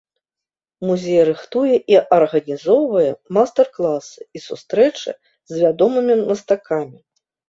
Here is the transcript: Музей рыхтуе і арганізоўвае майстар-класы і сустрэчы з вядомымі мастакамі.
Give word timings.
Музей 0.91 1.19
рыхтуе 1.27 1.75
і 1.91 1.99
арганізоўвае 2.17 3.11
майстар-класы 3.37 4.19
і 4.39 4.41
сустрэчы 4.47 5.09
з 5.53 5.61
вядомымі 5.65 6.17
мастакамі. 6.31 6.99